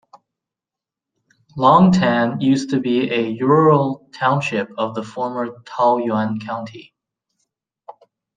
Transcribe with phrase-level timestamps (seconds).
[1.55, 6.95] Longtan used to be a rural township of the former Taoyuan County.